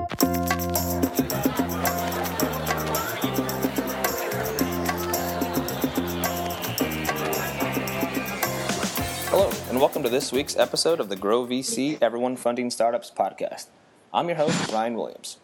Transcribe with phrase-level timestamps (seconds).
[0.00, 0.08] Hello,
[9.68, 13.66] and welcome to this week's episode of the Grow VC Everyone Funding Startups podcast.
[14.14, 15.36] I'm your host, Ryan Williams.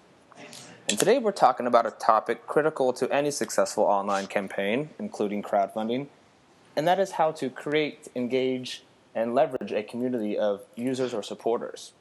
[0.88, 6.07] And today we're talking about a topic critical to any successful online campaign, including crowdfunding,
[6.75, 8.84] and that is how to create, engage,
[9.14, 11.93] and leverage a community of users or supporters.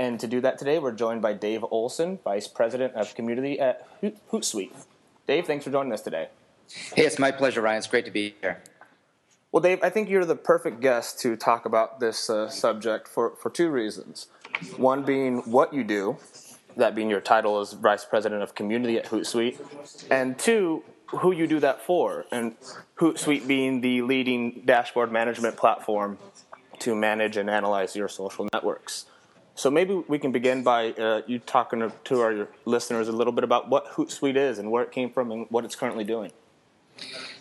[0.00, 3.86] And to do that today, we're joined by Dave Olson, Vice President of Community at
[4.32, 4.72] Hootsuite.
[5.26, 6.28] Dave, thanks for joining us today.
[6.94, 7.76] Hey, it's my pleasure, Ryan.
[7.76, 8.62] It's great to be here.
[9.52, 13.36] Well, Dave, I think you're the perfect guest to talk about this uh, subject for,
[13.36, 14.28] for two reasons.
[14.78, 16.16] One being what you do,
[16.78, 19.60] that being your title as Vice President of Community at Hootsuite,
[20.10, 22.54] and two, who you do that for, and
[22.96, 26.16] Hootsuite being the leading dashboard management platform
[26.78, 29.04] to manage and analyze your social networks.
[29.60, 33.44] So maybe we can begin by uh, you talking to, our listeners a little bit
[33.44, 36.32] about what Hootsuite is and where it came from and what it's currently doing.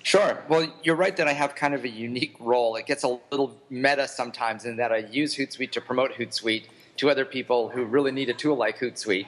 [0.03, 0.44] Sure.
[0.50, 2.75] Well, you're right that I have kind of a unique role.
[2.75, 6.66] It gets a little meta sometimes in that I use Hootsuite to promote Hootsuite
[6.97, 9.28] to other people who really need a tool like Hootsuite.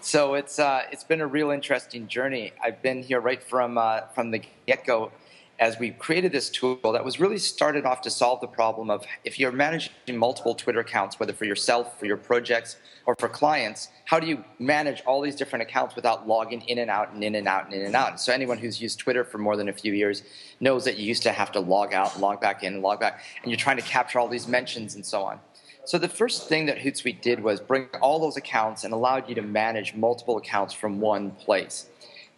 [0.00, 2.52] So it's uh, it's been a real interesting journey.
[2.62, 5.10] I've been here right from uh, from the get go
[5.58, 9.04] as we created this tool that was really started off to solve the problem of
[9.24, 13.88] if you're managing multiple Twitter accounts, whether for yourself, for your projects, or for clients,
[14.04, 17.34] how do you manage all these different accounts without logging in and out and in
[17.34, 18.20] and out and in and out?
[18.20, 20.22] So anyone who's used Twitter for more than a few years
[20.60, 23.50] knows that you used to have to log out, log back in, log back, and
[23.50, 25.40] you're trying to capture all these mentions and so on.
[25.84, 29.34] So the first thing that Hootsuite did was bring all those accounts and allowed you
[29.36, 31.86] to manage multiple accounts from one place.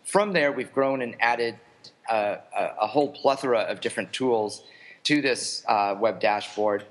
[0.04, 1.58] From there, we've grown and added
[2.10, 2.38] a,
[2.80, 4.62] a, whole plethora of different tools
[5.04, 6.84] to this uh, web dashboard,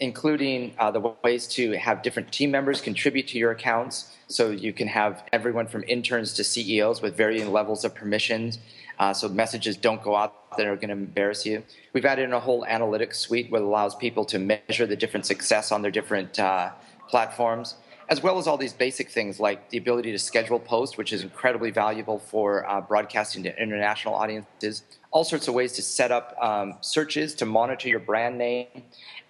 [0.00, 4.14] including uh, the ways to have different team members contribute to your accounts.
[4.26, 8.58] So you can have everyone from interns to CEOs with varying levels of permissions.
[8.98, 11.62] Uh, so messages don't go out that are going to embarrass you.
[11.92, 15.72] We've added in a whole analytics suite that allows people to measure the different success
[15.72, 16.70] on their different uh,
[17.08, 17.76] platforms
[18.08, 21.22] as well as all these basic things like the ability to schedule posts, which is
[21.22, 24.82] incredibly valuable for uh, broadcasting to international audiences.
[25.10, 28.66] All sorts of ways to set up um, searches to monitor your brand name,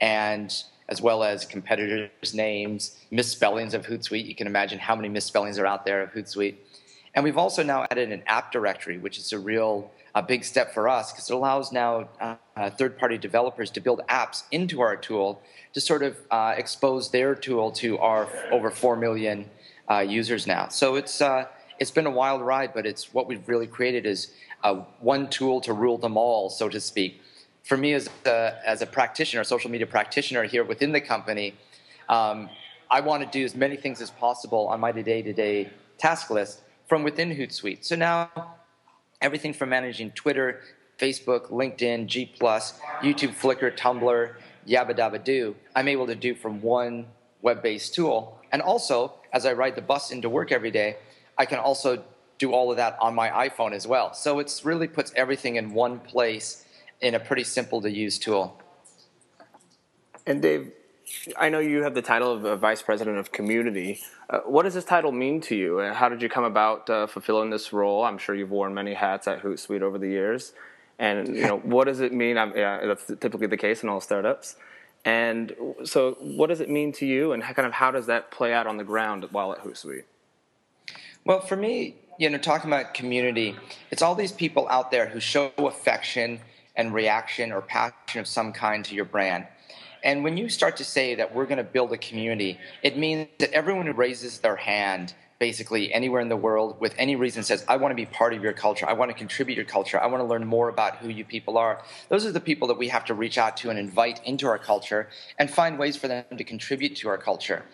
[0.01, 0.55] and
[0.89, 4.27] as well as competitors' names, misspellings of Hootsuite.
[4.27, 6.57] You can imagine how many misspellings are out there of Hootsuite.
[7.15, 10.73] And we've also now added an app directory, which is a real a big step
[10.73, 14.97] for us because it allows now uh, uh, third-party developers to build apps into our
[14.97, 15.43] tool
[15.73, 19.51] to sort of uh, expose their tool to our over four million
[19.91, 20.69] uh, users now.
[20.69, 21.47] So it's uh,
[21.79, 24.33] it's been a wild ride, but it's what we've really created is
[24.63, 27.21] uh, one tool to rule them all, so to speak.
[27.65, 31.55] For me, as a, as a practitioner, social media practitioner here within the company,
[32.09, 32.49] um,
[32.91, 37.03] I want to do as many things as possible on my day-to-day task list from
[37.03, 37.85] within Hootsuite.
[37.85, 38.31] So now
[39.25, 40.61] everything from managing Twitter,
[40.99, 44.35] Facebook, LinkedIn, G+, YouTube, Flickr, Tumblr,
[44.69, 47.07] yabba dabba do, I'm able to do from one
[47.41, 48.39] web-based tool.
[48.53, 50.99] And also, as I ride the bus into work every day,
[51.39, 52.05] I can also
[52.37, 54.13] do all of that on my iPhone as well.
[54.13, 56.67] So it really puts everything in one place
[57.01, 58.61] in a pretty simple to use tool.
[60.27, 60.71] And Dave,
[61.37, 64.01] I know you have the title of Vice President of Community.
[64.31, 65.79] Uh, what does this title mean to you?
[65.79, 68.05] How did you come about uh, fulfilling this role?
[68.05, 70.53] I'm sure you've worn many hats at Hootsuite over the years.
[70.99, 72.37] And you know, what does it mean?
[72.37, 74.57] Yeah, that's typically the case in all startups.
[75.05, 75.55] And
[75.85, 78.55] so, what does it mean to you, and how, kind of how does that play
[78.55, 80.05] out on the ground while at Hootsuite?
[81.27, 83.55] Well, for me, you know, talking about community,
[83.91, 86.41] it's all these people out there who show affection
[86.75, 89.47] and reaction or passion of some kind to your brand.
[90.05, 93.27] And when you start to say that we're going to build a community, it means
[93.39, 97.65] that everyone who raises their hand basically anywhere in the world with any reason says,
[97.69, 98.87] I want to be part of your culture.
[98.87, 100.01] I want to contribute your culture.
[100.01, 101.83] I want to learn more about who you people are.
[102.09, 104.59] Those are the people that we have to reach out to and invite into our
[104.59, 105.09] culture
[105.39, 107.65] and find ways for them to contribute to our culture.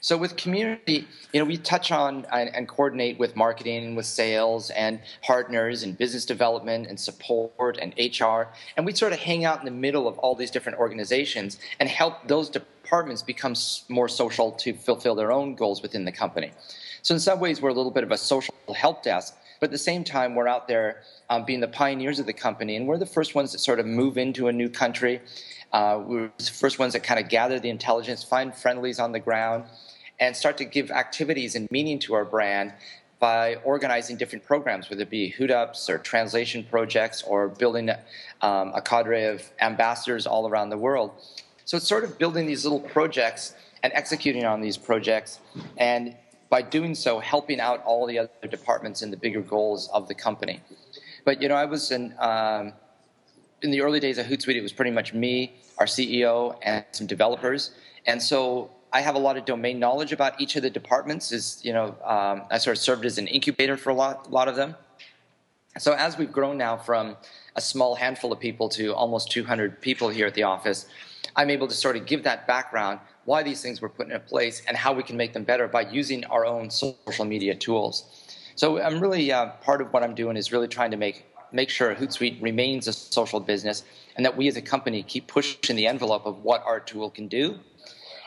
[0.00, 4.06] So with community, you know, we touch on and, and, coordinate with marketing and with
[4.06, 8.48] sales and partners and business development and support and HR.
[8.76, 11.88] And we sort of hang out in the middle of all these different organizations and
[11.88, 13.54] help those departments become
[13.88, 16.52] more social to fulfill their own goals within the company.
[17.04, 19.36] So in some ways, we're a little bit of a social help desk.
[19.60, 22.74] But at the same time, we're out there um, being the pioneers of the company,
[22.74, 25.20] and we're the first ones that sort of move into a new country
[25.74, 29.18] uh, we're the first ones that kind of gather the intelligence, find friendlies on the
[29.18, 29.64] ground,
[30.20, 32.72] and start to give activities and meaning to our brand
[33.18, 37.90] by organizing different programs, whether it be hoot ups or translation projects or building
[38.40, 41.10] um, a cadre of ambassadors all around the world.
[41.64, 45.40] So it's sort of building these little projects and executing on these projects
[45.76, 46.14] and
[46.50, 50.14] by doing so, helping out all the other departments in the bigger goals of the
[50.14, 50.60] company.
[51.24, 52.72] But you know, I was in um,
[53.62, 54.56] in the early days of Hootsuite.
[54.56, 57.70] It was pretty much me, our CEO, and some developers,
[58.06, 61.32] and so I have a lot of domain knowledge about each of the departments.
[61.32, 64.30] Is you know, um, I sort of served as an incubator for a lot, a
[64.30, 64.76] lot of them.
[65.78, 67.16] So as we've grown now from
[67.56, 70.86] a small handful of people to almost 200 people here at the office,
[71.34, 74.62] I'm able to sort of give that background, why these things were put in place,
[74.66, 78.04] and how we can make them better by using our own social media tools.
[78.56, 81.70] So I'm really uh, part of what I'm doing is really trying to make make
[81.70, 83.84] sure Hootsuite remains a social business,
[84.16, 87.28] and that we as a company keep pushing the envelope of what our tool can
[87.28, 87.58] do,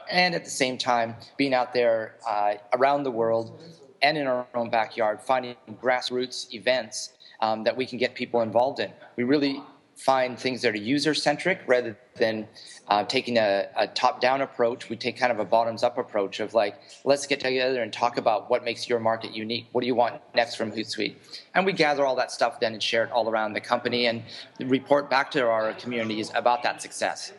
[0.09, 3.59] and at the same time being out there uh, around the world
[4.01, 8.79] and in our own backyard, finding grassroots events um, that we can get people involved
[8.79, 8.91] in.
[9.15, 9.61] We really
[9.97, 12.47] find things that are user centric rather than
[12.87, 14.89] uh, taking a, a top down approach.
[14.89, 18.17] We take kind of a bottoms up approach of like, let's get together and talk
[18.17, 19.67] about what makes your market unique.
[19.71, 21.15] What do you want next from Hootsuite?
[21.55, 24.23] And we gather all that stuff then and share it all around the company and
[24.59, 27.33] report back to our communities about that success.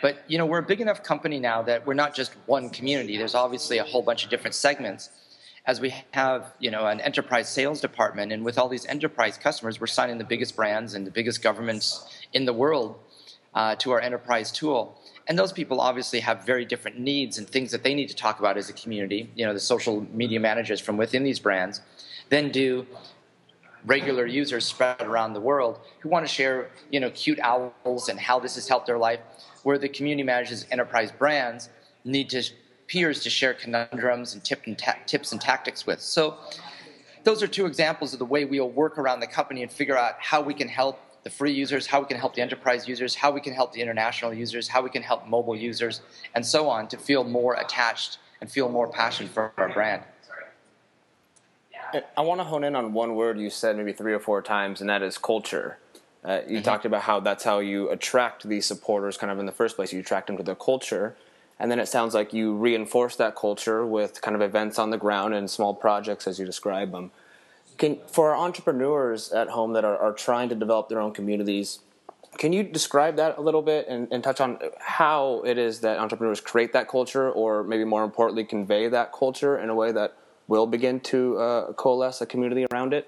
[0.00, 3.18] But you know, we're a big enough company now that we're not just one community.
[3.18, 5.10] There's obviously a whole bunch of different segments
[5.64, 9.80] as we have you know an enterprise sales department and with all these enterprise customers
[9.80, 12.98] we're signing the biggest brands and the biggest governments in the world
[13.54, 14.98] uh, to our enterprise tool.
[15.28, 18.40] And those people obviously have very different needs and things that they need to talk
[18.40, 21.80] about as a community you know the social media managers from within these brands
[22.28, 22.86] then do
[23.84, 28.18] regular users spread around the world who want to share you know cute owls and
[28.18, 29.20] how this has helped their life
[29.62, 31.68] where the community managers enterprise brands
[32.04, 32.42] need to
[32.92, 35.98] peers to share conundrums and, tip and ta- tips and tactics with.
[35.98, 36.36] So
[37.24, 40.16] those are two examples of the way we'll work around the company and figure out
[40.18, 43.30] how we can help the free users, how we can help the enterprise users, how
[43.30, 46.02] we can help the international users, how we can help mobile users,
[46.34, 50.02] and so on to feel more attached and feel more passion for our brand.
[52.16, 54.82] I want to hone in on one word you said maybe three or four times,
[54.82, 55.78] and that is culture.
[56.24, 56.62] Uh, you mm-hmm.
[56.62, 59.92] talked about how that's how you attract these supporters, kind of in the first place.
[59.92, 61.16] You attract them to their culture,
[61.62, 64.98] and then it sounds like you reinforce that culture with kind of events on the
[64.98, 67.12] ground and small projects as you describe them.
[67.78, 71.78] Can, for our entrepreneurs at home that are, are trying to develop their own communities,
[72.36, 76.00] can you describe that a little bit and, and, touch on how it is that
[76.00, 80.16] entrepreneurs create that culture, or maybe more importantly, convey that culture in a way that
[80.48, 83.06] will begin to uh, coalesce a community around it?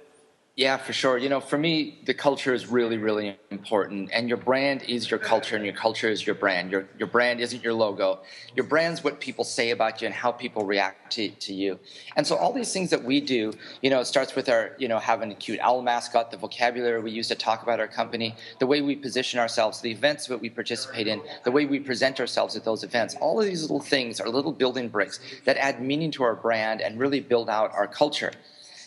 [0.56, 1.18] Yeah, for sure.
[1.18, 4.10] You know, for me, the culture is really, really important.
[4.12, 6.70] And your brand is your culture, and your culture is your brand.
[6.70, 8.20] Your, your brand isn't your logo.
[8.54, 11.80] Your brand's what people say about you and how people react to, to you.
[12.14, 13.52] And so all these things that we do,
[13.82, 17.00] you know, it starts with our, you know, having a cute owl mascot, the vocabulary
[17.00, 20.40] we use to talk about our company, the way we position ourselves, the events that
[20.40, 23.16] we participate in, the way we present ourselves at those events.
[23.16, 26.80] All of these little things are little building bricks that add meaning to our brand
[26.80, 28.30] and really build out our culture.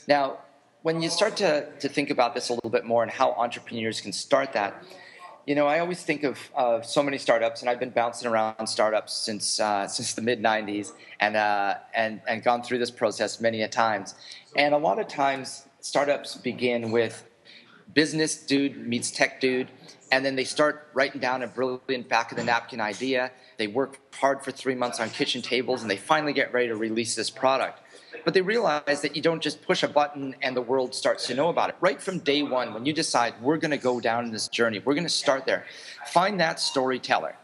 [0.07, 0.37] Now,
[0.87, 3.99] when you start to, to think about this a little bit more and how entrepreneurs
[3.99, 4.85] can start that,
[5.45, 8.67] you know, I always think of uh, so many startups, and I've been bouncing around
[8.67, 13.41] startups since uh, since the mid '90s, and uh, and and gone through this process
[13.41, 14.15] many a times.
[14.55, 17.25] And a lot of times, startups begin with
[17.93, 19.67] business dude meets tech dude,
[20.09, 23.31] and then they start writing down a brilliant back of the napkin idea.
[23.57, 26.77] They work hard for three months on kitchen tables, and they finally get ready to
[26.77, 27.81] release this product.
[28.27, 31.33] But they realize that you don't just push a button and the world starts to
[31.33, 31.77] know about it.
[31.79, 34.95] Right from day one, when you decide we're going to go down this journey, we're
[34.95, 35.63] going to start there,
[36.07, 37.37] find that storyteller.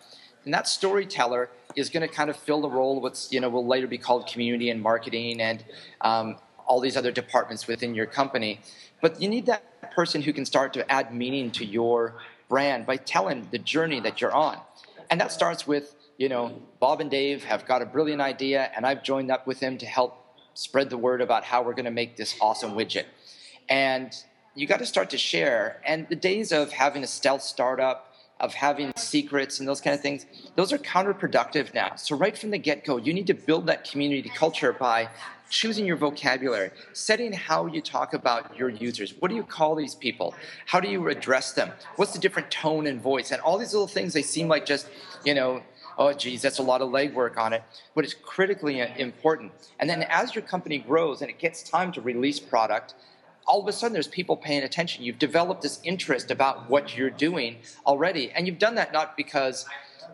[0.43, 3.47] And that storyteller is going to kind of fill the role of what's, you know,
[3.47, 5.63] will later be called community and marketing and
[6.01, 6.35] um,
[6.65, 8.59] all these other departments within your company.
[8.99, 12.15] But you need that person who can start to add meaning to your
[12.49, 14.59] brand by telling the journey that you're on.
[15.09, 18.85] And that starts with, you know, Bob and Dave have got a brilliant idea, and
[18.85, 20.19] I've joined up with them to help
[20.53, 23.05] spread the word about how we're going to make this awesome widget.
[23.69, 24.13] And
[24.55, 25.81] you got to start to share.
[25.85, 30.01] And the days of having a stealth startup, of having secrets and those kind of
[30.01, 31.95] things, those are counterproductive now.
[31.95, 35.09] So, right from the get go, you need to build that community culture by
[35.49, 39.13] choosing your vocabulary, setting how you talk about your users.
[39.19, 40.33] What do you call these people?
[40.65, 41.71] How do you address them?
[41.95, 43.31] What's the different tone and voice?
[43.31, 44.87] And all these little things, they seem like just,
[45.23, 45.61] you know,
[45.97, 47.63] oh, geez, that's a lot of legwork on it,
[47.95, 49.51] but it's critically important.
[49.79, 52.95] And then as your company grows and it gets time to release product,
[53.45, 55.03] all of a sudden there's people paying attention.
[55.03, 58.31] You've developed this interest about what you're doing already.
[58.31, 59.65] And you've done that not because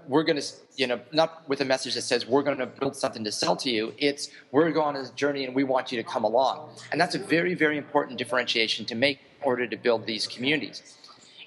[0.08, 2.96] we're going to, you know, not with a message that says we're going to build
[2.96, 3.94] something to sell to you.
[3.98, 6.70] It's we're going on a journey and we want you to come along.
[6.92, 10.96] And that's a very, very important differentiation to make in order to build these communities.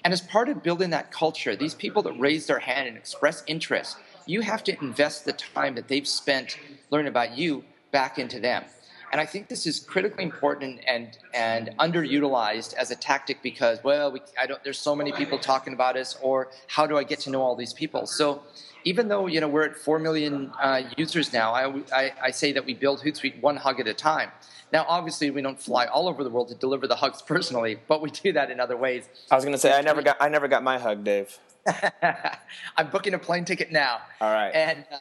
[0.03, 3.43] And as part of building that culture, these people that raise their hand and express
[3.47, 6.57] interest you have to invest the time that they've spent
[6.89, 8.63] learning about you back into them.
[9.11, 14.11] And I think this is critically important and and underutilized as a tactic because well,
[14.11, 14.63] we, I don't.
[14.63, 17.55] There's so many people talking about us, or how do I get to know all
[17.55, 18.07] these people?
[18.07, 18.41] So
[18.85, 22.53] even though you know we're at four million uh, users now, I, I, I say
[22.53, 24.31] that we build Hootsuite one hug at a time.
[24.71, 28.01] Now, obviously, we don't fly all over the world to deliver the hugs personally, but
[28.01, 29.07] we do that in other ways.
[29.29, 31.37] I was going to say I never got I never got my hug, Dave.
[32.77, 34.01] I'm booking a plane ticket now.
[34.21, 34.49] All right.
[34.49, 34.97] And uh,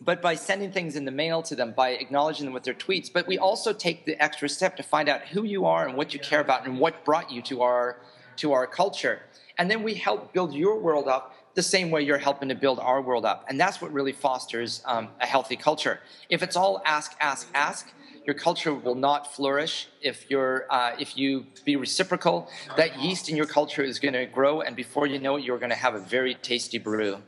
[0.00, 3.10] but by sending things in the mail to them, by acknowledging them with their tweets,
[3.12, 6.12] but we also take the extra step to find out who you are and what
[6.12, 8.00] you care about and what brought you to our
[8.36, 9.22] to our culture.
[9.56, 12.80] And then we help build your world up the same way you're helping to build
[12.80, 13.44] our world up.
[13.48, 16.00] And that's what really fosters um, a healthy culture.
[16.28, 17.92] If it's all ask, ask, ask,
[18.24, 19.88] your culture will not flourish.
[20.00, 24.26] If you're, uh, if you be reciprocal, that yeast in your culture is going to
[24.26, 27.18] grow, and before you know it, you're going to have a very tasty brew.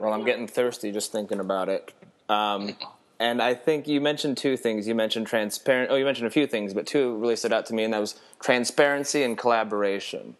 [0.00, 1.92] Well, I'm getting thirsty just thinking about it.
[2.28, 2.76] Um,
[3.20, 4.88] and I think you mentioned two things.
[4.88, 5.90] You mentioned transparent.
[5.92, 8.00] Oh, you mentioned a few things, but two really stood out to me, and that
[8.00, 10.34] was transparency and collaboration.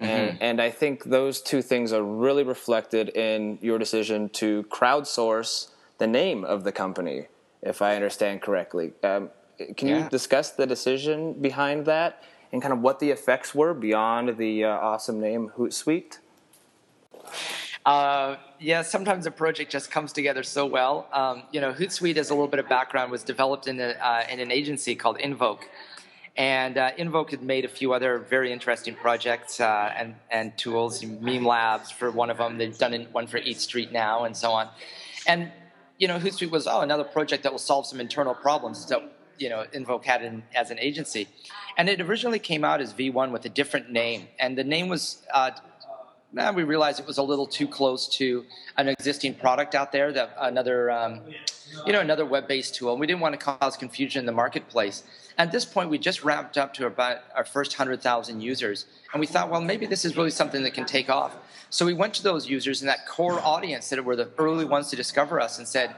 [0.00, 0.04] Mm-hmm.
[0.04, 5.68] And, and I think those two things are really reflected in your decision to crowdsource
[5.98, 7.28] the name of the company,
[7.64, 8.92] if I understand correctly.
[9.02, 9.30] Um,
[9.76, 10.04] can yeah.
[10.04, 14.64] you discuss the decision behind that and kind of what the effects were beyond the
[14.64, 16.18] uh, awesome name Hootsuite?
[17.86, 21.08] Uh, yeah, sometimes a project just comes together so well.
[21.12, 24.24] Um, you know, Hootsuite, as a little bit of background, was developed in, a, uh,
[24.30, 25.68] in an agency called Invoke.
[26.36, 31.04] And uh, Invoke had made a few other very interesting projects uh, and, and tools,
[31.04, 32.58] Meme Labs for one of them.
[32.58, 34.68] They've done one for Eat Street now and so on.
[35.26, 35.52] And,
[35.98, 39.00] you know, Hootsuite was, oh, another project that will solve some internal problems that,
[39.38, 41.28] you know, Invoke had in, as an agency.
[41.76, 44.28] And it originally came out as V1 with a different name.
[44.38, 45.52] And the name was uh,
[46.54, 48.44] we realized it was a little too close to
[48.76, 51.20] an existing product out there that another um,
[51.86, 55.04] you know another web-based tool and we didn't want to cause confusion in the marketplace.
[55.38, 59.26] At this point we just ramped up to about our first 100000 users and we
[59.26, 61.36] thought well maybe this is really something that can take off.
[61.70, 64.90] So we went to those users and that core audience that were the early ones
[64.90, 65.94] to discover us and said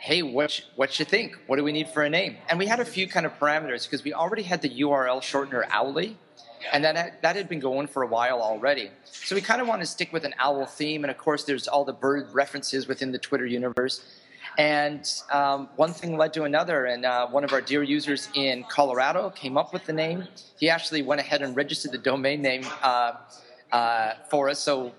[0.00, 1.38] hey what what you think?
[1.46, 2.36] What do we need for a name?
[2.50, 5.64] And we had a few kind of parameters because we already had the url shortener
[5.74, 6.18] owly
[6.72, 8.90] and that that had been going for a while already.
[9.04, 11.68] So we kind of want to stick with an owl theme, and of course, there's
[11.68, 14.04] all the bird references within the Twitter universe.
[14.56, 18.64] And um, one thing led to another, and uh, one of our dear users in
[18.68, 20.28] Colorado came up with the name.
[20.58, 23.14] He actually went ahead and registered the domain name uh,
[23.72, 24.92] uh, for us, so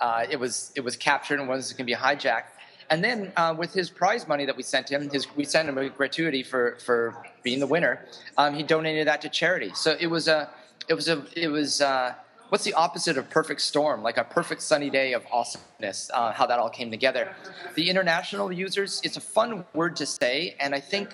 [0.00, 2.52] uh, it was it was captured and wasn't going to be hijacked.
[2.90, 5.78] And then uh, with his prize money that we sent him, his, we sent him
[5.78, 8.06] a gratuity for for being the winner.
[8.36, 9.72] Um, he donated that to charity.
[9.74, 10.50] So it was a
[10.90, 12.14] it was a it was uh,
[12.48, 14.02] what's the opposite of perfect storm?
[14.02, 17.32] Like a perfect sunny day of awesomeness uh, how that all came together.
[17.76, 21.12] The international users it's a fun word to say and i think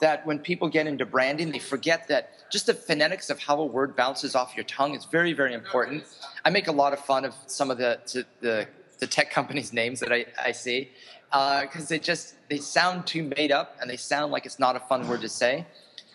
[0.00, 3.64] that when people get into branding they forget that just the phonetics of how a
[3.64, 6.02] word bounces off your tongue is very very important.
[6.44, 8.00] I make a lot of fun of some of the
[8.40, 8.66] the,
[8.98, 10.90] the tech companies names that i, I see
[11.30, 14.74] because uh, they just they sound too made up and they sound like it's not
[14.74, 15.64] a fun word to say.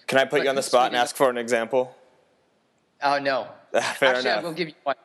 [0.08, 1.96] Can i put but you on the spot and ask for an example
[3.02, 3.48] Oh no.
[3.72, 4.40] Fair Actually, enough.
[4.40, 4.96] I will give you one.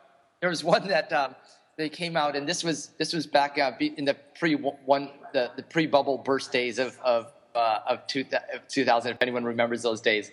[0.41, 1.35] There was one that um,
[1.77, 5.51] they came out, and this was this was back uh, in the pre one the,
[5.57, 9.13] the pre bubble burst days of of uh, of, two, of 2000.
[9.13, 10.31] If anyone remembers those days,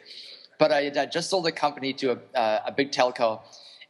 [0.57, 3.41] but I had just sold a company to a, uh, a big telco,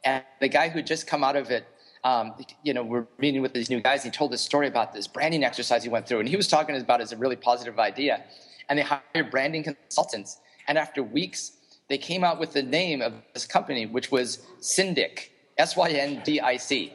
[0.03, 1.67] and the guy who just come out of it.
[2.01, 2.33] Um,
[2.63, 4.05] you know, we're meeting with these new guys.
[4.05, 6.47] And he told this story about this branding exercise he went through, and he was
[6.47, 8.23] talking about it as a really positive idea.
[8.69, 11.58] And they hired branding consultants, and after weeks
[11.89, 16.21] they came out with the name of this company, which was Syndic, S Y N
[16.23, 16.93] D I C.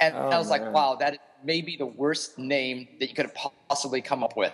[0.00, 0.62] And oh, I was man.
[0.62, 3.36] like, wow, that may be the worst name that you could have
[3.68, 4.52] possibly come up with.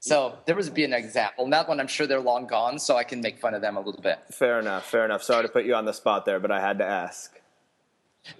[0.00, 1.44] So there was be an example.
[1.44, 3.76] And that one, I'm sure they're long gone, so I can make fun of them
[3.76, 4.18] a little bit.
[4.30, 4.84] Fair enough.
[4.84, 5.22] Fair enough.
[5.22, 7.40] Sorry to put you on the spot there, but I had to ask.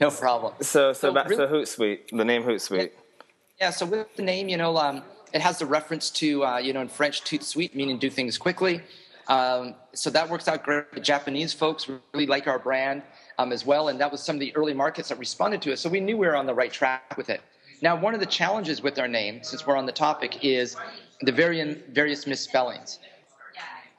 [0.01, 0.55] No problem.
[0.61, 2.91] So, so, so, back, really, so Hootsuite, the name Hootsuite.
[3.61, 3.71] Yeah.
[3.71, 5.03] So with the name, you know, um,
[5.33, 8.37] it has the reference to, uh, you know, in French, tout suite, meaning do things
[8.37, 8.83] quickly.
[9.29, 10.93] Um, so that works out great.
[10.93, 13.03] The Japanese folks really like our brand
[13.39, 15.79] um, as well, and that was some of the early markets that responded to it.
[15.79, 17.41] So we knew we were on the right track with it.
[17.83, 20.77] Now, one of the challenges with our name, since we're on the topic, is
[21.23, 22.99] the various misspellings.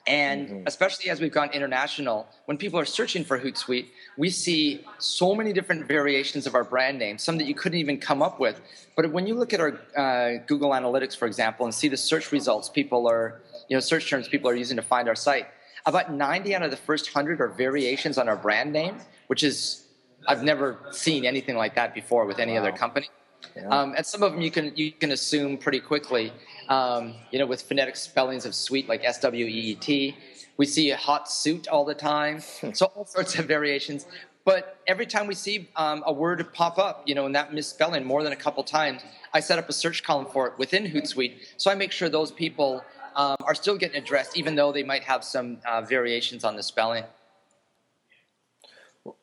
[0.08, 0.68] And mm-hmm.
[0.68, 5.52] especially as we've gone international, when people are searching for Hootsuite, we see so many
[5.52, 8.62] different variations of our brand name, some that you couldn't even come up with.
[8.96, 12.32] But when you look at our uh, Google Analytics, for example, and see the search
[12.32, 15.48] results people are you know, search terms people are using to find our site.
[15.86, 19.86] About 90 out of the first 100 are variations on our brand name, which is,
[20.28, 22.60] I've never seen anything like that before with any wow.
[22.60, 23.10] other company.
[23.56, 23.68] Yeah.
[23.70, 26.34] Um, and some of them you can you can assume pretty quickly.
[26.68, 30.16] Um, you know, with phonetic spellings of sweet like S W E E T.
[30.58, 32.40] We see a hot suit all the time.
[32.74, 34.06] so all sorts of variations.
[34.46, 38.06] But every time we see um, a word pop up, you know, in that misspelling
[38.06, 39.02] more than a couple times,
[39.34, 41.34] I set up a search column for it within Hootsuite.
[41.58, 42.84] So I make sure those people
[43.16, 46.64] um, are still getting addressed, even though they might have some uh, variations on the
[46.64, 47.04] spelling.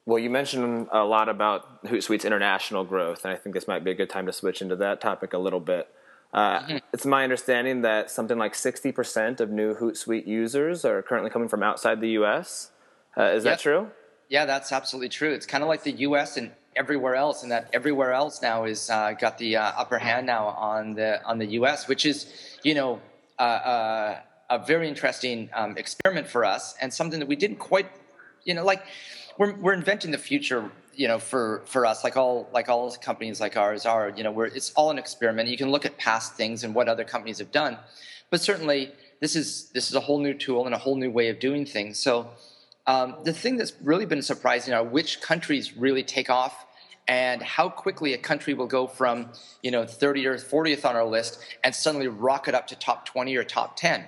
[0.07, 3.91] Well, you mentioned a lot about Hootsuite's international growth, and I think this might be
[3.91, 5.89] a good time to switch into that topic a little bit.
[6.33, 6.77] Uh, mm-hmm.
[6.93, 11.63] It's my understanding that something like 60% of new Hootsuite users are currently coming from
[11.63, 12.71] outside the U.S.
[13.17, 13.59] Uh, is yep.
[13.59, 13.91] that true?
[14.29, 15.33] Yeah, that's absolutely true.
[15.33, 16.37] It's kind of like the U.S.
[16.37, 20.27] and everywhere else, and that everywhere else now is uh, got the uh, upper hand
[20.27, 22.33] now on the on the U.S., which is,
[22.63, 23.01] you know,
[23.39, 24.21] uh,
[24.51, 27.89] a very interesting um, experiment for us, and something that we didn't quite,
[28.45, 28.85] you know, like
[29.39, 33.41] we're we're inventing the future, you know, for for us, like all like all companies
[33.41, 34.11] like ours are.
[34.11, 35.49] You know, we're it's all an experiment.
[35.49, 37.79] You can look at past things and what other companies have done,
[38.31, 41.29] but certainly this is this is a whole new tool and a whole new way
[41.29, 41.99] of doing things.
[41.99, 42.31] So.
[42.85, 46.67] Um, the thing that's really been surprising are which countries really take off
[47.09, 49.29] and how quickly a country will go from
[49.63, 53.37] you know 30 or 40th on our list and suddenly rocket up to top 20
[53.37, 54.05] or top 10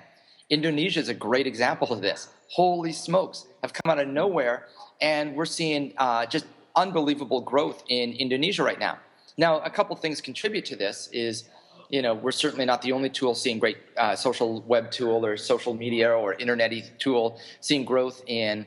[0.50, 2.28] indonesia is a great example of this.
[2.48, 4.66] Holy smokes have come out of nowhere
[5.00, 6.46] and we're seeing uh, just
[6.76, 8.98] unbelievable growth in indonesia right now.
[9.36, 11.48] Now a couple things contribute to this is
[11.88, 15.36] you know we're certainly not the only tool seeing great uh, social web tool or
[15.36, 18.66] social media or internet tool seeing growth in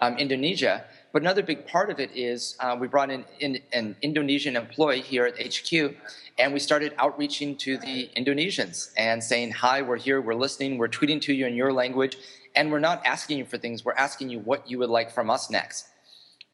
[0.00, 0.84] um, indonesia
[1.18, 5.00] but another big part of it is uh, we brought in, in, an Indonesian employee
[5.00, 5.96] here at HQ,
[6.38, 10.86] and we started outreaching to the Indonesians and saying, "Hi, we're here, we're listening, we're
[10.86, 12.16] tweeting to you in your language,
[12.54, 13.84] and we're not asking you for things.
[13.84, 15.88] We're asking you what you would like from us next."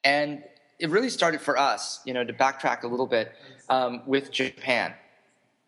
[0.03, 0.43] And
[0.79, 3.35] it really started for us, you know, to backtrack a little bit
[3.69, 4.95] um, with Japan.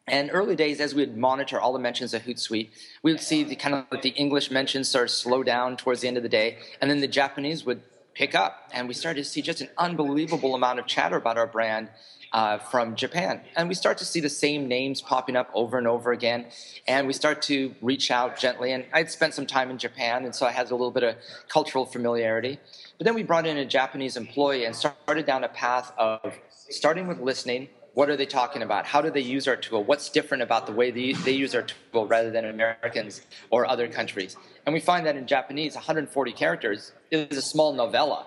[0.09, 2.71] And early days, as we would monitor all the mentions of Hootsuite,
[3.03, 6.09] we would see the kind of the English mentions start to slow down towards the
[6.09, 7.83] end of the day, and then the Japanese would
[8.17, 8.69] pick up.
[8.73, 11.89] And we started to see just an unbelievable amount of chatter about our brand
[12.33, 13.41] uh, from Japan.
[13.57, 16.47] And we start to see the same names popping up over and over again.
[16.89, 18.73] And we start to reach out gently.
[18.73, 21.17] And I'd spent some time in Japan, and so I had a little bit of
[21.49, 22.59] cultural familiarity.
[22.99, 27.07] But then we brought in a Japanese employee and started down a path of starting
[27.07, 28.85] with listening what are they talking about?
[28.85, 29.83] How do they use our tool?
[29.83, 33.89] What's different about the way they, they use our tool rather than Americans or other
[33.89, 34.37] countries?
[34.67, 38.27] And we find that in Japanese, 140 characters is a small novella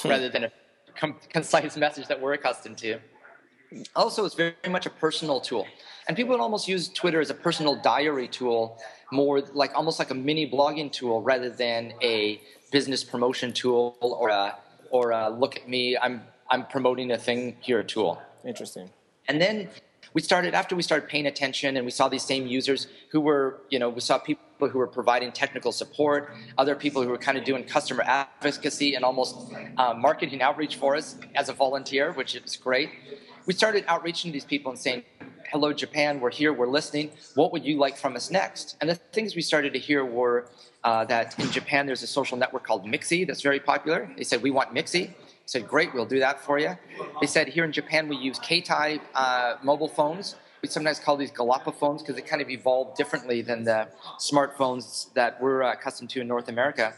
[0.00, 0.08] hmm.
[0.08, 0.52] rather than a
[0.96, 3.00] com- concise message that we're accustomed to.
[3.94, 5.66] Also, it's very much a personal tool.
[6.08, 8.78] And people would almost use Twitter as a personal diary tool,
[9.12, 12.40] more like almost like a mini blogging tool rather than a
[12.72, 14.56] business promotion tool or a,
[14.88, 18.22] or a look at me, I'm, I'm promoting a thing here tool.
[18.44, 18.90] Interesting.
[19.28, 19.68] And then
[20.12, 23.60] we started after we started paying attention and we saw these same users who were,
[23.70, 27.36] you know, we saw people who were providing technical support, other people who were kind
[27.36, 32.36] of doing customer advocacy and almost um, marketing outreach for us as a volunteer, which
[32.36, 32.90] is great.
[33.46, 35.04] We started outreaching to these people and saying,
[35.50, 38.94] hello japan we're here we're listening what would you like from us next and the
[38.94, 40.48] things we started to hear were
[40.84, 44.42] uh, that in japan there's a social network called mixi that's very popular they said
[44.42, 45.12] we want mixi
[45.46, 46.76] said, great, we'll do that for you.
[47.20, 50.36] They said, here in Japan, we use Keitai uh, mobile phones.
[50.62, 55.12] We sometimes call these Galapa phones because they kind of evolved differently than the smartphones
[55.12, 56.94] that we're uh, accustomed to in North America.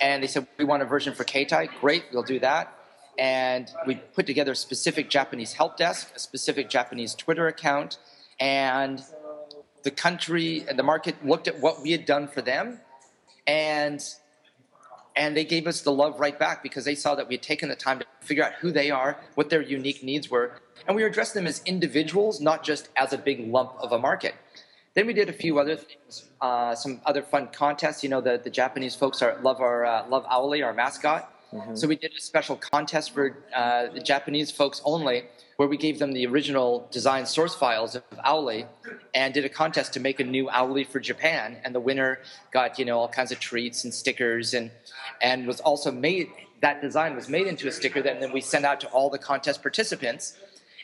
[0.00, 1.68] And they said, we want a version for Keitai.
[1.80, 2.76] Great, we'll do that.
[3.18, 7.98] And we put together a specific Japanese help desk, a specific Japanese Twitter account,
[8.38, 9.02] and
[9.82, 12.80] the country and the market looked at what we had done for them
[13.46, 14.02] and
[15.16, 17.68] and they gave us the love right back because they saw that we had taken
[17.68, 20.52] the time to figure out who they are, what their unique needs were,
[20.86, 24.34] and we addressed them as individuals, not just as a big lump of a market.
[24.94, 28.02] Then we did a few other things, uh, some other fun contests.
[28.02, 31.32] You know, the, the Japanese folks are, love our uh, love Owly, our mascot.
[31.52, 31.74] Mm-hmm.
[31.74, 35.24] So we did a special contest for uh, the Japanese folks only,
[35.56, 38.66] where we gave them the original design source files of Owly,
[39.14, 41.56] and did a contest to make a new Owly for Japan.
[41.64, 42.18] And the winner
[42.52, 44.72] got you know all kinds of treats and stickers, and
[45.22, 46.28] and was also made.
[46.60, 49.18] That design was made into a sticker that then we sent out to all the
[49.18, 50.36] contest participants.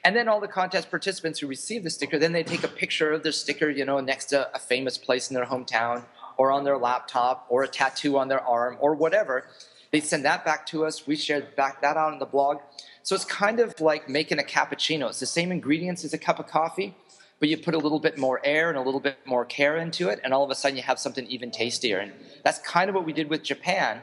[0.05, 3.12] And then all the contest participants who receive the sticker, then they take a picture
[3.12, 6.05] of their sticker, you know, next to a famous place in their hometown,
[6.38, 9.46] or on their laptop, or a tattoo on their arm, or whatever
[9.90, 11.07] they send that back to us.
[11.07, 12.59] We share back that out on the blog.
[13.03, 15.09] So it's kind of like making a cappuccino.
[15.09, 16.94] It's the same ingredients as a cup of coffee,
[17.40, 20.09] but you put a little bit more air and a little bit more care into
[20.09, 21.99] it, and all of a sudden you have something even tastier.
[21.99, 22.12] And
[22.44, 24.01] that's kind of what we did with Japan.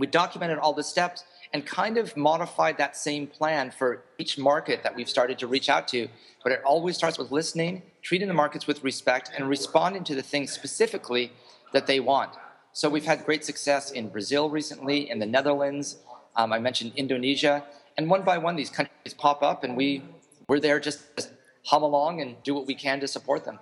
[0.00, 4.82] We documented all the steps, and kind of modified that same plan for each market
[4.82, 6.08] that we've started to reach out to.
[6.42, 10.22] But it always starts with listening, treating the markets with respect, and responding to the
[10.22, 11.32] things specifically
[11.72, 12.30] that they want.
[12.72, 15.98] So we've had great success in Brazil recently, in the Netherlands.
[16.36, 17.64] Um, I mentioned Indonesia,
[17.98, 20.02] and one by one these countries pop up, and we
[20.48, 21.28] we're there just to
[21.64, 23.58] hum along and do what we can to support them.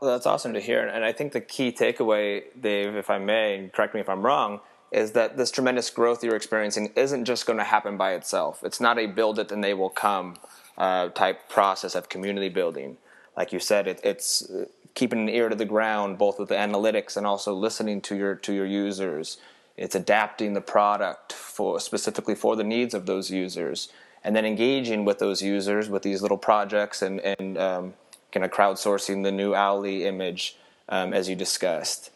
[0.00, 3.56] Well, that's awesome to hear, and I think the key takeaway, Dave, if I may,
[3.56, 4.60] and correct me if I'm wrong,
[4.92, 8.62] is that this tremendous growth you're experiencing isn't just going to happen by itself.
[8.62, 10.36] It's not a build it and they will come
[10.76, 12.98] uh, type process of community building.
[13.36, 14.50] Like you said, it, it's
[14.94, 18.34] keeping an ear to the ground, both with the analytics and also listening to your
[18.34, 19.38] to your users.
[19.76, 23.90] It's adapting the product for specifically for the needs of those users,
[24.22, 27.94] and then engaging with those users with these little projects and and um,
[28.32, 30.56] kind of crowdsourcing the new Owly image
[30.90, 32.10] um, as you discussed.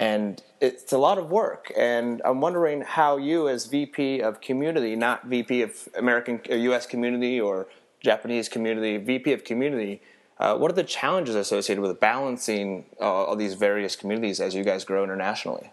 [0.00, 1.70] And it's a lot of work.
[1.76, 6.86] And I'm wondering how you, as VP of community, not VP of American or U.S.
[6.86, 7.68] community or
[8.00, 10.00] Japanese community, VP of community,
[10.38, 14.64] uh, what are the challenges associated with balancing uh, all these various communities as you
[14.64, 15.70] guys grow internationally?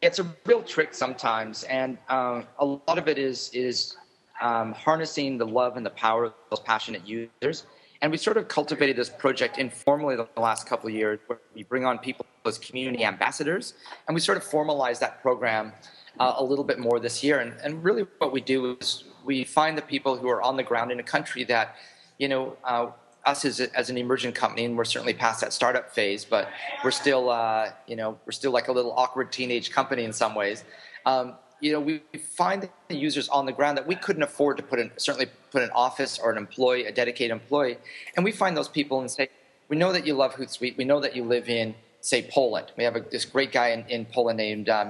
[0.00, 3.96] It's a real trick sometimes, and um, a lot of it is is
[4.40, 7.66] um, harnessing the love and the power of those passionate users.
[8.02, 11.62] And we sort of cultivated this project informally the last couple of years, where we
[11.62, 13.74] bring on people as community ambassadors,
[14.08, 15.72] and we sort of formalize that program
[16.18, 17.38] uh, a little bit more this year.
[17.38, 20.64] And, and really, what we do is we find the people who are on the
[20.64, 21.76] ground in a country that,
[22.18, 22.88] you know, uh,
[23.24, 26.48] us as, a, as an emerging company, and we're certainly past that startup phase, but
[26.82, 30.34] we're still, uh, you know, we're still like a little awkward teenage company in some
[30.34, 30.64] ways.
[31.06, 34.64] Um, you know, we find the users on the ground that we couldn't afford to
[34.64, 37.78] put in, certainly put an office or an employee, a dedicated employee,
[38.16, 39.28] and we find those people and say,
[39.68, 42.72] we know that you love Hootsuite, we know that you live in, say, Poland.
[42.76, 44.84] We have a, this great guy in, in Poland named uh,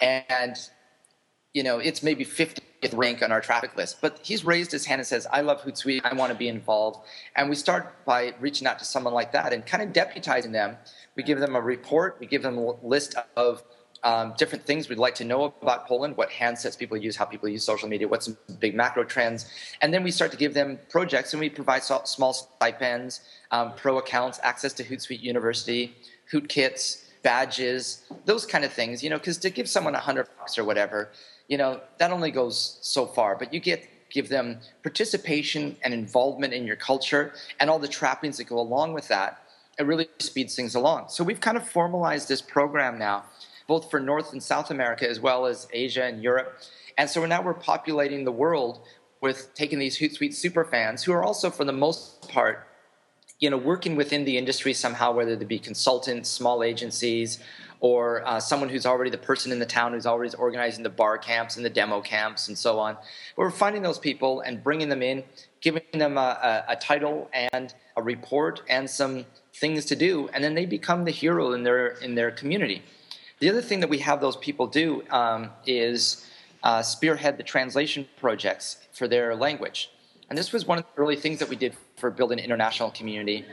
[0.00, 0.56] and
[1.54, 4.00] you know, it's maybe 50th rank on our traffic list.
[4.00, 7.06] But he's raised his hand and says, I love Hootsuite, I want to be involved.
[7.36, 10.76] And we start by reaching out to someone like that and kind of deputizing them.
[11.14, 13.62] We give them a report, we give them a list of
[14.04, 17.48] um, different things we'd like to know about Poland, what handsets people use, how people
[17.48, 19.50] use social media, what's some big macro trends.
[19.80, 23.98] And then we start to give them projects and we provide small stipends, um, pro
[23.98, 25.94] accounts, access to Hootsuite University,
[26.30, 30.26] Hoot kits, badges, those kind of things, you know, because to give someone a hundred
[30.38, 31.10] bucks or whatever,
[31.48, 33.36] you know, that only goes so far.
[33.36, 38.36] But you get give them participation and involvement in your culture and all the trappings
[38.36, 39.42] that go along with that.
[39.78, 41.08] It really speeds things along.
[41.08, 43.24] So we've kind of formalized this program now,
[43.66, 46.58] both for North and South America as well as Asia and Europe.
[46.98, 48.80] And so now we're populating the world
[49.20, 52.66] with taking these Hootsuite super fans who are also, for the most part,
[53.38, 57.38] you know, working within the industry somehow, whether they be consultants, small agencies,
[57.80, 61.18] or uh, someone who's already the person in the town who's always organizing the bar
[61.18, 62.96] camps and the demo camps and so on.
[63.36, 65.24] We're finding those people and bringing them in,
[65.60, 70.42] giving them a, a, a title and a report and some things to do, and
[70.42, 72.82] then they become the hero in their in their community.
[73.42, 76.24] The other thing that we have those people do um, is
[76.62, 79.90] uh, spearhead the translation projects for their language.
[80.30, 82.92] And this was one of the early things that we did for building an international
[82.92, 83.44] community.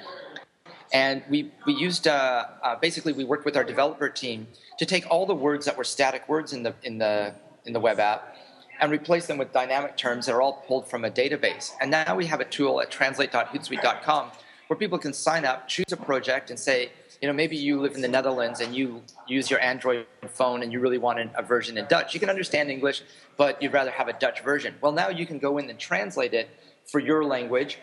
[0.94, 4.46] And we, we used, uh, uh, basically, we worked with our developer team
[4.78, 7.34] to take all the words that were static words in the, in the,
[7.66, 8.36] in the web app
[8.80, 11.72] and replace them with dynamic terms that are all pulled from a database.
[11.82, 14.30] And now we have a tool at translate.hootsuite.com
[14.68, 16.92] where people can sign up, choose a project, and say,
[17.22, 20.72] you know, maybe you live in the Netherlands and you use your Android phone and
[20.72, 22.14] you really want a version in Dutch.
[22.14, 23.04] You can understand English,
[23.38, 24.76] but you'd rather have a Dutch version.
[24.82, 26.50] Well, now you can go in and translate it
[26.86, 27.78] for your language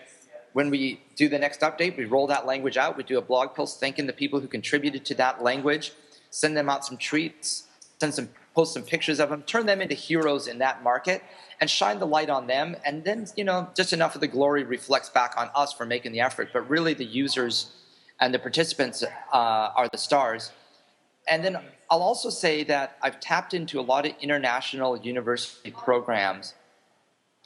[0.56, 2.96] when we do the next update, we roll that language out.
[2.96, 5.92] We do a blog post thanking the people who contributed to that language,
[6.30, 7.64] send them out some treats,
[8.00, 11.22] send some post some pictures of them, turn them into heroes in that market,
[11.60, 12.74] and shine the light on them.
[12.86, 16.12] And then, you know, just enough of the glory reflects back on us for making
[16.12, 16.48] the effort.
[16.54, 17.72] But really, the users
[18.20, 20.52] and the participants uh, are the stars.
[21.28, 21.58] And then
[21.90, 26.54] I'll also say that I've tapped into a lot of international university programs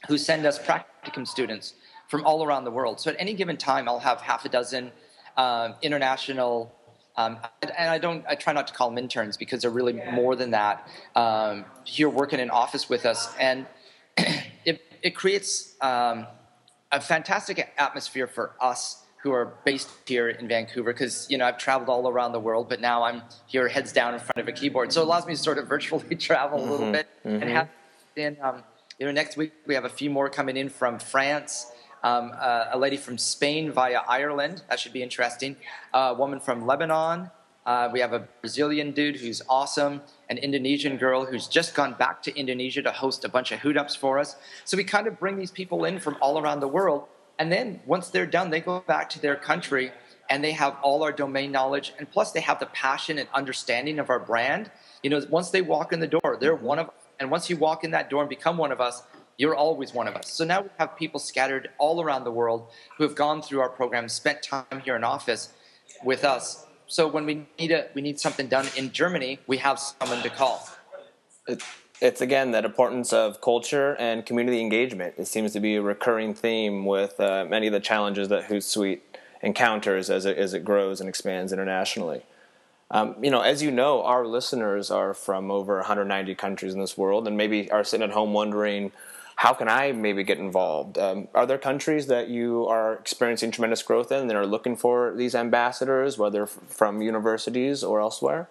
[0.07, 1.73] who send us practicum students
[2.07, 2.99] from all around the world.
[2.99, 4.91] So at any given time, I'll have half a dozen
[5.37, 6.73] um, international.
[7.15, 8.23] Um, and I don't.
[8.27, 10.87] I try not to call them interns because they're really more than that.
[11.15, 13.65] Um, here, working in office with us, and
[14.17, 16.25] it it creates um,
[16.91, 21.57] a fantastic atmosphere for us who are based here in Vancouver because you know I've
[21.57, 24.51] traveled all around the world, but now I'm here heads down in front of a
[24.51, 26.91] keyboard, so it allows me to sort of virtually travel a little mm-hmm.
[26.91, 27.41] bit mm-hmm.
[27.41, 27.69] and have.
[28.15, 28.63] In um,
[28.99, 31.71] you know, next week we have a few more coming in from France
[32.03, 34.63] um, uh, a lady from Spain via Ireland.
[34.69, 35.55] That should be interesting.
[35.93, 37.31] Uh, a woman from Lebanon,
[37.63, 42.23] Uh, we have a Brazilian dude who's awesome, an Indonesian girl who's just gone back
[42.23, 44.35] to Indonesia to host a bunch of hoot ups for us.
[44.65, 47.05] So we kind of bring these people in from all around the world.
[47.41, 49.91] And then once they're done, they go back to their country
[50.29, 51.91] and they have all our domain knowledge.
[51.97, 54.69] And plus, they have the passion and understanding of our brand.
[55.01, 56.93] You know, once they walk in the door, they're one of us.
[57.19, 59.01] And once you walk in that door and become one of us,
[59.39, 60.31] you're always one of us.
[60.31, 63.69] So now we have people scattered all around the world who have gone through our
[63.69, 65.51] program, spent time here in office
[66.03, 69.79] with us, so when we need a, we need something done in Germany, we have
[69.79, 70.67] someone to call.
[71.47, 71.63] It,
[72.01, 75.13] it's again that importance of culture and community engagement.
[75.17, 79.01] It seems to be a recurring theme with uh, many of the challenges that Hootsuite
[79.41, 82.23] encounters as it, as it grows and expands internationally.
[82.89, 86.97] Um, you know, as you know, our listeners are from over 190 countries in this
[86.97, 88.91] world, and maybe are sitting at home wondering
[89.37, 90.97] how can I maybe get involved?
[90.97, 95.13] Um, are there countries that you are experiencing tremendous growth in that are looking for
[95.15, 98.49] these ambassadors, whether from universities or elsewhere?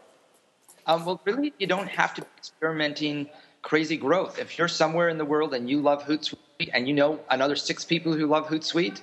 [0.90, 3.28] Um, well, really, you don't have to be experimenting
[3.62, 4.40] crazy growth.
[4.40, 7.84] If you're somewhere in the world and you love Hootsuite and you know another six
[7.84, 9.00] people who love Hootsuite,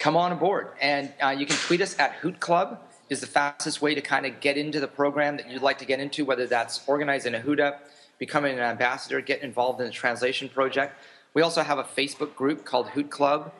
[0.00, 0.70] come on aboard.
[0.80, 4.26] And uh, you can tweet us at Hoot Club is the fastest way to kind
[4.26, 7.38] of get into the program that you'd like to get into, whether that's organizing a
[7.38, 7.84] Hoot Up,
[8.18, 10.96] becoming an ambassador, get involved in the translation project.
[11.32, 13.52] We also have a Facebook group called Hoot Club,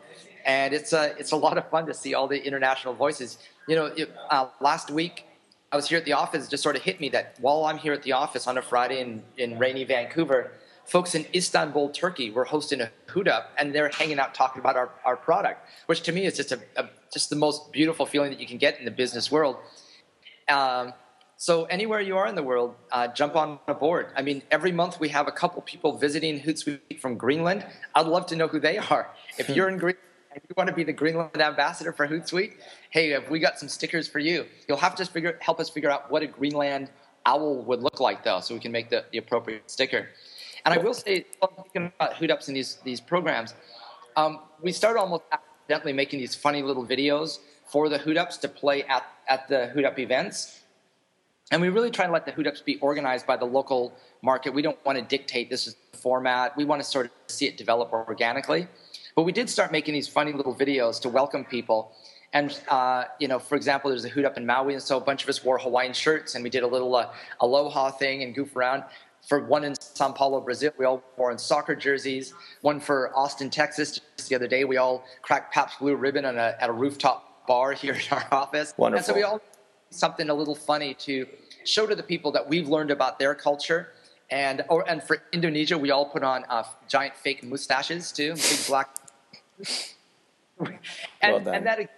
[0.44, 3.38] and it's a it's a lot of fun to see all the international voices.
[3.68, 5.24] You know, it, uh, last week
[5.74, 6.46] I was here at the office.
[6.46, 8.62] It just sort of hit me that while I'm here at the office on a
[8.62, 10.52] Friday in, in rainy Vancouver,
[10.84, 14.76] folks in Istanbul, Turkey, were hosting a Hoot Up, and they're hanging out talking about
[14.76, 18.30] our, our product, which to me is just a, a just the most beautiful feeling
[18.30, 19.56] that you can get in the business world.
[20.48, 20.92] Um,
[21.38, 24.12] so anywhere you are in the world, uh, jump on a board.
[24.14, 27.66] I mean, every month we have a couple people visiting Hootsuite from Greenland.
[27.96, 29.10] I'd love to know who they are.
[29.38, 29.98] If you're in Greenland
[30.34, 32.54] and you want to be the Greenland ambassador for Hootsuite,
[32.90, 34.46] hey, have we got some stickers for you?
[34.68, 36.90] You'll have to figure, help us figure out what a Greenland
[37.24, 40.08] owl would look like, though, so we can make the, the appropriate sticker.
[40.64, 43.54] And I will say, speaking about Hoot Ups and these, these programs,
[44.16, 48.48] um, we started almost accidentally making these funny little videos for the Hoot Ups to
[48.48, 50.64] play at, at the Hoot Up events
[51.50, 53.92] and we really try to let the Hoot Ups be organized by the local
[54.22, 54.54] market.
[54.54, 56.56] We don't want to dictate this is the format.
[56.56, 58.66] We want to sort of see it develop organically.
[59.14, 61.92] But we did start making these funny little videos to welcome people.
[62.32, 65.00] And, uh, you know, for example, there's a Hoot Up in Maui, and so a
[65.00, 68.34] bunch of us wore Hawaiian shirts, and we did a little uh, aloha thing and
[68.34, 68.82] goof around.
[69.28, 72.34] For one in Sao Paulo, Brazil, we all wore in soccer jerseys.
[72.60, 76.56] One for Austin, Texas, just the other day, we all cracked Pabst Blue Ribbon a,
[76.60, 78.74] at a rooftop bar here in our office.
[78.76, 78.98] Wonderful.
[78.98, 79.40] And so we all
[79.90, 81.24] something a little funny to
[81.64, 83.92] show to the people that we've learned about their culture.
[84.28, 88.66] And or and for Indonesia, we all put on uh, giant fake mustaches too, big
[88.66, 89.03] black.
[90.58, 90.78] And,
[91.22, 91.90] well and that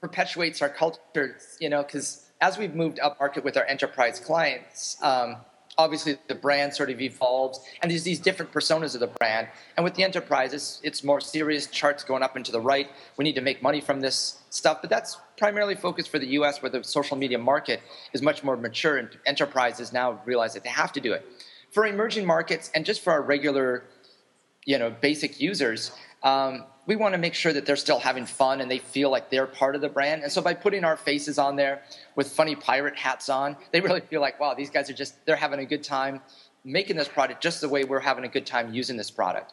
[0.00, 4.96] perpetuates our culture, you know, because as we've moved up market with our enterprise clients,
[5.02, 5.36] um,
[5.78, 9.48] obviously the brand sort of evolves and there's these different personas of the brand.
[9.76, 12.88] And with the enterprise it's, it's more serious charts going up and to the right.
[13.16, 16.62] We need to make money from this stuff but that's primarily focused for the us
[16.62, 17.80] where the social media market
[18.12, 21.26] is much more mature and enterprises now realize that they have to do it.
[21.70, 23.84] For emerging markets and just for our regular
[24.64, 25.92] you know basic users
[26.22, 29.28] um, we want to make sure that they're still having fun and they feel like
[29.28, 30.22] they're part of the brand.
[30.22, 31.82] And so by putting our faces on there
[32.14, 35.36] with funny pirate hats on, they really feel like, wow, these guys are just, they're
[35.36, 36.20] having a good time
[36.64, 39.52] making this product just the way we're having a good time using this product.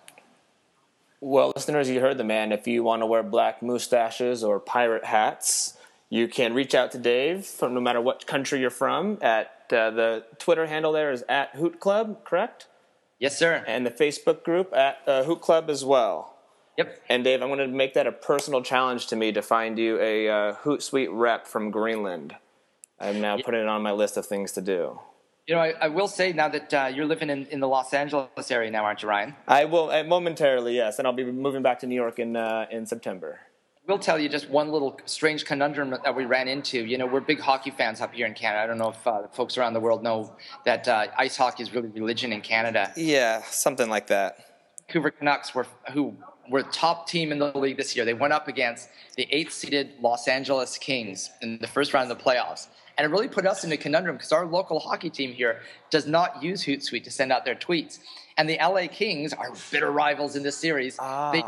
[1.22, 2.52] Well, listeners, you heard the man.
[2.52, 5.78] If you want to wear black mustaches or pirate hats,
[6.10, 9.18] you can reach out to Dave from no matter what country you're from.
[9.22, 12.68] At uh, the Twitter handle there is at Hoot Club, correct?
[13.20, 13.64] Yes, sir.
[13.66, 16.33] And the Facebook group at uh, Hoot Club as well.
[16.78, 17.02] Yep.
[17.10, 20.00] And Dave, I'm going to make that a personal challenge to me to find you
[20.00, 22.36] a uh, Hootsuite rep from Greenland.
[23.00, 23.46] I'm now yep.
[23.46, 25.00] putting it on my list of things to do.
[25.48, 27.94] You know, I, I will say now that uh, you're living in, in the Los
[27.94, 29.36] Angeles area now, aren't you, Ryan?
[29.46, 32.66] I will uh, momentarily, yes, and I'll be moving back to New York in uh,
[32.72, 33.42] in September.
[33.86, 36.86] We'll tell you just one little strange conundrum that we ran into.
[36.86, 38.64] You know, we're big hockey fans up here in Canada.
[38.64, 40.34] I don't know if uh, folks around the world know
[40.64, 42.94] that uh, ice hockey is really religion in Canada.
[42.96, 44.53] Yeah, something like that.
[44.94, 46.16] Vancouver Canucks were who
[46.50, 48.06] were top team in the league this year.
[48.06, 52.18] They went up against the eighth seeded Los Angeles Kings in the first round of
[52.18, 52.68] the playoffs.
[52.96, 56.06] And it really put us in a conundrum because our local hockey team here does
[56.06, 57.98] not use Hootsuite to send out their tweets.
[58.38, 60.98] And the LA Kings are bitter rivals in this series.
[61.00, 61.32] Ah.
[61.32, 61.44] They,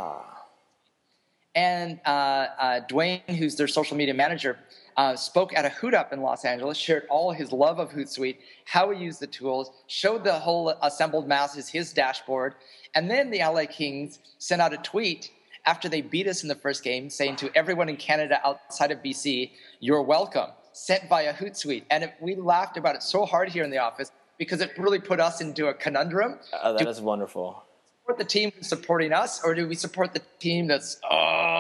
[1.54, 4.58] and uh, uh, Dwayne, who's their social media manager,
[4.98, 8.38] uh, spoke at a Hoot Up in Los Angeles, shared all his love of Hootsuite,
[8.66, 12.56] how he used the tools, showed the whole assembled masses his dashboard,
[12.94, 15.32] and then the LA Kings sent out a tweet
[15.66, 19.00] after they beat us in the first game saying to everyone in Canada outside of
[19.00, 20.50] BC, you're welcome.
[20.74, 21.84] sent via Hootsuite.
[21.90, 25.00] And it, we laughed about it so hard here in the office because it really
[25.00, 26.40] put us into a conundrum.
[26.54, 27.64] Uh, that do is wonderful.
[28.02, 31.55] Support the team supporting us, or do we support the team that's oh?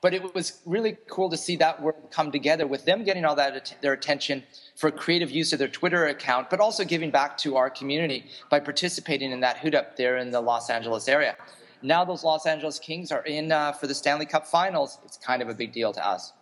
[0.00, 3.34] But it was really cool to see that work come together with them getting all
[3.36, 4.42] that their attention
[4.76, 8.60] for creative use of their Twitter account, but also giving back to our community by
[8.60, 11.36] participating in that hoot up there in the Los Angeles area.
[11.82, 14.98] Now those Los Angeles Kings are in uh, for the Stanley Cup Finals.
[15.04, 16.32] It's kind of a big deal to us.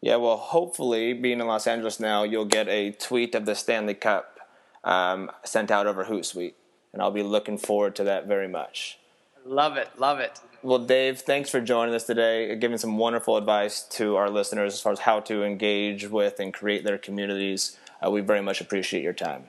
[0.00, 3.94] Yeah, well, hopefully, being in Los Angeles now, you'll get a tweet of the Stanley
[3.94, 4.38] Cup
[4.84, 6.52] um, sent out over Hootsuite,
[6.92, 8.98] and I'll be looking forward to that very much.
[9.44, 10.40] Love it, love it.
[10.62, 14.80] Well, Dave, thanks for joining us today, giving some wonderful advice to our listeners as
[14.80, 17.76] far as how to engage with and create their communities.
[18.04, 19.44] Uh, we very much appreciate your time.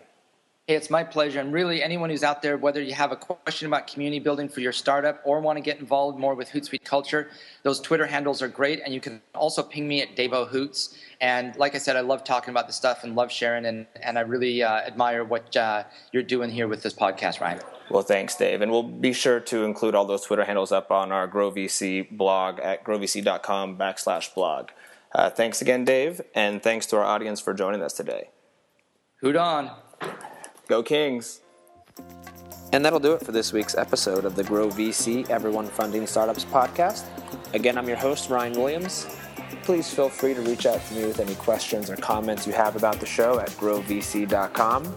[0.67, 1.39] Hey, it's my pleasure.
[1.39, 4.61] And really, anyone who's out there, whether you have a question about community building for
[4.61, 7.29] your startup or want to get involved more with Hootsuite culture,
[7.61, 8.81] those Twitter handles are great.
[8.83, 10.97] And you can also ping me at Davo Hoots.
[11.21, 13.67] And like I said, I love talking about this stuff and love sharing.
[13.67, 17.59] And, and I really uh, admire what uh, you're doing here with this podcast, Ryan.
[17.91, 18.63] Well, thanks, Dave.
[18.63, 22.59] And we'll be sure to include all those Twitter handles up on our GrowVC blog
[22.59, 24.69] at growvc.com backslash blog.
[25.13, 26.21] Uh, thanks again, Dave.
[26.33, 28.29] And thanks to our audience for joining us today.
[29.21, 29.69] Hoot on.
[30.67, 31.41] Go Kings!
[32.73, 36.43] And that'll do it for this week's episode of the Grow VC Everyone Funding Startups
[36.45, 37.05] podcast.
[37.53, 39.05] Again, I'm your host, Ryan Williams.
[39.63, 42.75] Please feel free to reach out to me with any questions or comments you have
[42.75, 44.95] about the show at growvc.com.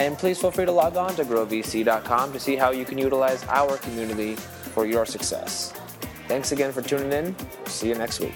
[0.00, 3.44] And please feel free to log on to growvc.com to see how you can utilize
[3.48, 5.72] our community for your success.
[6.28, 7.34] Thanks again for tuning in.
[7.66, 8.34] See you next week.